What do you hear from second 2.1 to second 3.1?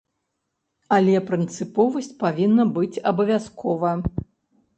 павінна быць